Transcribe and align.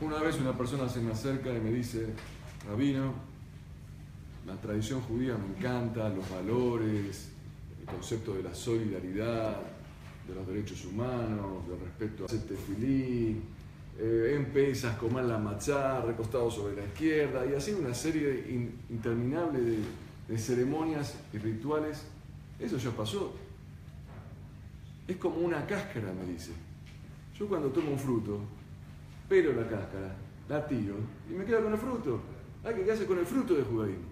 Una 0.00 0.18
vez 0.18 0.40
una 0.40 0.56
persona 0.56 0.88
se 0.88 0.98
me 0.98 1.12
acerca 1.12 1.54
y 1.54 1.60
me 1.60 1.70
dice, 1.70 2.06
Rabino, 2.66 3.12
la 4.46 4.54
tradición 4.54 5.02
judía 5.02 5.36
me 5.36 5.58
encanta, 5.58 6.08
los 6.08 6.28
valores, 6.30 7.28
el 7.78 7.84
concepto 7.84 8.32
de 8.32 8.42
la 8.42 8.54
solidaridad, 8.54 9.60
de 10.26 10.34
los 10.34 10.46
derechos 10.46 10.86
humanos, 10.86 11.68
del 11.68 11.80
respeto 11.80 12.24
a 12.24 12.28
tefilí, 12.28 13.42
eh, 13.98 14.36
en 14.38 14.46
pesas, 14.46 14.96
comer 14.96 15.24
la 15.24 15.36
matzá, 15.36 16.00
recostado 16.00 16.50
sobre 16.50 16.76
la 16.76 16.84
izquierda, 16.84 17.44
y 17.44 17.54
así 17.54 17.72
una 17.72 17.92
serie 17.92 18.72
interminable 18.88 19.60
de 20.26 20.38
ceremonias 20.38 21.14
y 21.34 21.36
rituales. 21.38 22.06
Eso 22.58 22.78
ya 22.78 22.90
pasó. 22.90 23.34
Es 25.06 25.18
como 25.18 25.40
una 25.40 25.66
cáscara, 25.66 26.10
me 26.14 26.32
dice. 26.32 26.52
Yo 27.38 27.46
cuando 27.46 27.68
tomo 27.68 27.90
un 27.90 27.98
fruto, 27.98 28.40
pero 29.30 29.52
la 29.52 29.62
cáscara, 29.62 30.12
la 30.48 30.66
tiro 30.66 30.96
y 31.30 31.34
me 31.34 31.44
quedo 31.44 31.62
con 31.62 31.72
el 31.72 31.78
fruto. 31.78 32.20
Hay 32.64 32.74
que 32.74 32.82
quedarse 32.82 33.06
con 33.06 33.16
el 33.16 33.24
fruto 33.24 33.54
de 33.54 33.62
judaísmo. 33.62 34.08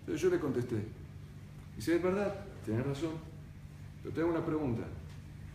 Entonces 0.00 0.22
yo 0.22 0.30
le 0.30 0.40
contesté, 0.40 0.76
y 1.76 1.82
si 1.82 1.92
es 1.92 2.02
verdad, 2.02 2.34
tienes 2.64 2.86
razón, 2.86 3.12
pero 4.02 4.14
tengo 4.14 4.30
una 4.30 4.44
pregunta. 4.44 4.82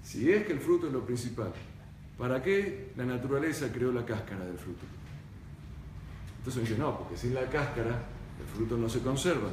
Si 0.04 0.32
es 0.32 0.46
que 0.46 0.54
el 0.54 0.60
fruto 0.60 0.86
es 0.86 0.94
lo 0.94 1.04
principal, 1.04 1.52
¿para 2.16 2.44
qué 2.44 2.92
la 2.96 3.06
naturaleza 3.06 3.72
creó 3.72 3.92
la 3.92 4.06
cáscara 4.06 4.46
del 4.46 4.58
fruto? 4.58 4.86
Entonces 6.38 6.62
me 6.62 6.70
dice, 6.70 6.80
no, 6.80 7.00
porque 7.00 7.18
sin 7.18 7.34
la 7.34 7.50
cáscara 7.50 8.06
el 8.40 8.46
fruto 8.56 8.78
no 8.78 8.88
se 8.88 9.00
conserva. 9.00 9.50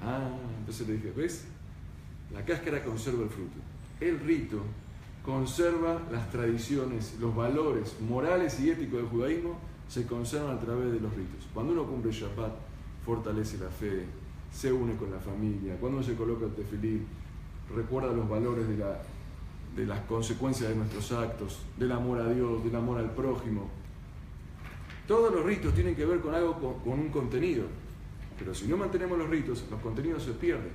Ah, 0.00 0.30
entonces 0.60 0.86
le 0.86 0.94
dije, 0.94 1.10
¿ves? 1.10 1.44
La 2.32 2.44
cáscara 2.44 2.84
conserva 2.84 3.24
el 3.24 3.30
fruto. 3.30 3.56
El 4.00 4.20
rito 4.20 4.62
conserva 5.24 6.00
las 6.10 6.30
tradiciones, 6.30 7.16
los 7.20 7.34
valores 7.34 7.96
morales 8.00 8.58
y 8.60 8.70
éticos 8.70 9.00
del 9.00 9.08
judaísmo 9.08 9.58
se 9.88 10.06
conservan 10.06 10.56
a 10.56 10.60
través 10.60 10.92
de 10.92 11.00
los 11.00 11.14
ritos. 11.14 11.46
Cuando 11.54 11.72
uno 11.72 11.84
cumple 11.84 12.10
Shabbat, 12.10 12.52
fortalece 13.04 13.58
la 13.58 13.68
fe, 13.68 14.06
se 14.52 14.72
une 14.72 14.96
con 14.96 15.10
la 15.10 15.18
familia, 15.18 15.76
cuando 15.78 15.98
uno 15.98 16.06
se 16.06 16.14
coloca 16.14 16.46
el 16.46 16.52
tefilín, 16.52 17.06
recuerda 17.74 18.12
los 18.12 18.28
valores 18.28 18.68
de, 18.68 18.76
la, 18.76 19.00
de 19.76 19.86
las 19.86 20.00
consecuencias 20.00 20.70
de 20.70 20.76
nuestros 20.76 21.12
actos, 21.12 21.60
del 21.78 21.92
amor 21.92 22.20
a 22.20 22.28
Dios, 22.28 22.64
del 22.64 22.74
amor 22.74 22.98
al 22.98 23.10
prójimo. 23.10 23.68
Todos 25.06 25.32
los 25.32 25.44
ritos 25.44 25.74
tienen 25.74 25.94
que 25.94 26.04
ver 26.04 26.20
con 26.20 26.34
algo, 26.34 26.58
con, 26.58 26.80
con 26.80 26.98
un 26.98 27.08
contenido. 27.10 27.64
Pero 28.38 28.54
si 28.54 28.66
no 28.66 28.76
mantenemos 28.76 29.18
los 29.18 29.28
ritos, 29.28 29.64
los 29.70 29.80
contenidos 29.80 30.22
se 30.22 30.32
pierden. 30.32 30.70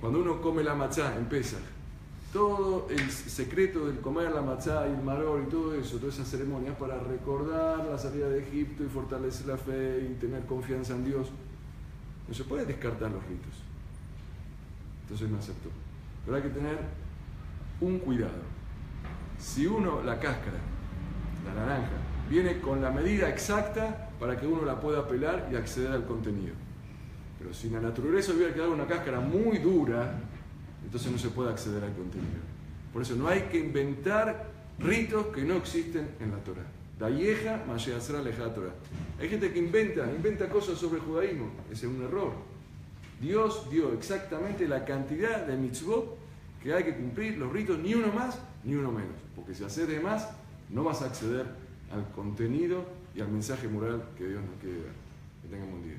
Cuando 0.00 0.20
uno 0.20 0.40
come 0.40 0.62
la 0.62 0.74
matzá 0.74 1.16
en 1.16 1.26
Pesach, 1.26 1.60
todo 2.32 2.88
el 2.90 3.10
secreto 3.10 3.86
del 3.86 4.00
comer 4.00 4.30
la 4.32 4.42
matzá 4.42 4.86
y 4.86 4.92
el 4.92 5.02
maror 5.02 5.42
y 5.46 5.50
todo 5.50 5.74
eso, 5.74 5.96
todas 5.98 6.14
esas 6.14 6.28
ceremonias 6.28 6.76
para 6.76 6.98
recordar 6.98 7.86
la 7.86 7.96
salida 7.96 8.28
de 8.28 8.40
Egipto 8.40 8.84
y 8.84 8.88
fortalecer 8.88 9.46
la 9.46 9.56
fe 9.56 10.08
y 10.10 10.14
tener 10.20 10.44
confianza 10.44 10.94
en 10.94 11.04
Dios. 11.04 11.28
No 12.28 12.34
se 12.34 12.44
puede 12.44 12.66
descartar 12.66 13.10
los 13.10 13.22
ritos. 13.24 13.62
Entonces 15.02 15.30
me 15.30 15.38
aceptó. 15.38 15.70
Pero 16.24 16.36
hay 16.36 16.42
que 16.42 16.50
tener 16.50 16.78
un 17.80 17.98
cuidado. 17.98 18.42
Si 19.38 19.66
uno, 19.66 20.02
la 20.02 20.18
cáscara, 20.18 20.58
la 21.46 21.54
naranja, 21.54 21.96
viene 22.28 22.60
con 22.60 22.82
la 22.82 22.90
medida 22.90 23.30
exacta 23.30 24.10
para 24.20 24.38
que 24.38 24.46
uno 24.46 24.66
la 24.66 24.78
pueda 24.78 25.08
pelar 25.08 25.48
y 25.50 25.56
acceder 25.56 25.92
al 25.92 26.04
contenido. 26.04 26.54
Pero 27.38 27.54
si 27.54 27.70
la 27.70 27.80
naturaleza 27.80 28.32
hubiera 28.32 28.52
quedado 28.52 28.72
una 28.72 28.86
cáscara 28.86 29.20
muy 29.20 29.58
dura, 29.58 30.20
entonces 30.84 31.10
no 31.10 31.18
se 31.18 31.28
puede 31.28 31.50
acceder 31.50 31.84
al 31.84 31.94
contenido. 31.94 32.40
Por 32.92 33.02
eso 33.02 33.14
no 33.16 33.28
hay 33.28 33.42
que 33.42 33.58
inventar 33.58 34.50
ritos 34.78 35.26
que 35.28 35.42
no 35.42 35.56
existen 35.56 36.08
en 36.20 36.30
la 36.30 36.38
Torah. 36.38 36.66
Dayeja. 36.98 37.62
Hay 39.20 39.28
gente 39.28 39.52
que 39.52 39.58
inventa, 39.58 40.10
inventa 40.10 40.48
cosas 40.48 40.78
sobre 40.78 41.00
judaísmo. 41.00 41.50
Ese 41.70 41.86
es 41.86 41.92
un 41.92 42.02
error. 42.02 42.32
Dios 43.20 43.68
dio 43.70 43.92
exactamente 43.92 44.66
la 44.66 44.84
cantidad 44.84 45.46
de 45.46 45.56
mitzvot 45.56 46.16
que 46.62 46.74
hay 46.74 46.84
que 46.84 46.94
cumplir, 46.96 47.38
los 47.38 47.52
ritos, 47.52 47.78
ni 47.78 47.94
uno 47.94 48.12
más 48.12 48.38
ni 48.64 48.74
uno 48.74 48.90
menos. 48.90 49.14
Porque 49.36 49.54
si 49.54 49.64
haces 49.64 49.88
de 49.88 50.00
más, 50.00 50.28
no 50.70 50.84
vas 50.84 51.02
a 51.02 51.06
acceder 51.06 51.46
al 51.92 52.10
contenido 52.12 52.84
y 53.14 53.20
al 53.20 53.28
mensaje 53.28 53.68
moral 53.68 54.02
que 54.16 54.26
Dios 54.26 54.42
nos 54.42 54.60
quiere 54.60 54.82
dar. 54.82 54.92
Que 55.42 55.48
tengan 55.48 55.72
un 55.72 55.82
día. 55.82 55.98